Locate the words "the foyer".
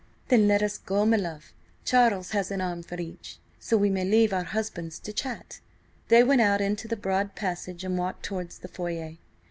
8.57-9.17